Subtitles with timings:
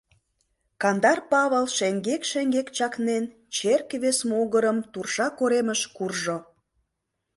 [0.81, 3.23] Кандар Павыл, шеҥгек-шеҥгек чакнен,
[3.55, 6.37] черке вес могырым Турша коремыш куржо.